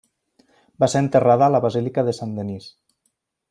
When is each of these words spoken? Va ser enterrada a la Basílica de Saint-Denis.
Va 0.83 0.89
ser 0.93 1.03
enterrada 1.03 1.49
a 1.49 1.51
la 1.57 1.61
Basílica 1.67 2.07
de 2.09 2.17
Saint-Denis. 2.21 2.67